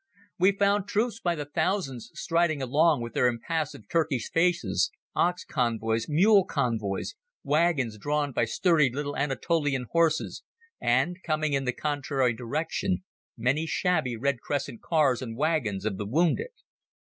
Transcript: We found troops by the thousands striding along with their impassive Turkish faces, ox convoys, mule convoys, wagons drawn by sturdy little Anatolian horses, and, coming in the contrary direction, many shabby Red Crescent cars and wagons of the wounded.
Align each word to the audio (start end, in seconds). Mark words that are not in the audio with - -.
We 0.39 0.53
found 0.53 0.87
troops 0.87 1.19
by 1.19 1.35
the 1.35 1.45
thousands 1.45 2.09
striding 2.15 2.59
along 2.59 3.01
with 3.03 3.13
their 3.13 3.27
impassive 3.27 3.87
Turkish 3.87 4.31
faces, 4.31 4.89
ox 5.15 5.45
convoys, 5.45 6.07
mule 6.09 6.43
convoys, 6.43 7.13
wagons 7.43 7.99
drawn 7.99 8.31
by 8.31 8.45
sturdy 8.45 8.89
little 8.91 9.15
Anatolian 9.15 9.85
horses, 9.91 10.41
and, 10.81 11.17
coming 11.21 11.53
in 11.53 11.65
the 11.65 11.71
contrary 11.73 12.33
direction, 12.33 13.03
many 13.37 13.67
shabby 13.67 14.15
Red 14.17 14.39
Crescent 14.41 14.81
cars 14.81 15.21
and 15.21 15.37
wagons 15.37 15.85
of 15.85 15.97
the 15.99 16.07
wounded. 16.07 16.49